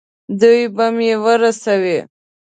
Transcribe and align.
دوی 0.39 0.61
به 0.75 0.85
مې 0.95 1.13
ورسوي. 1.23 1.99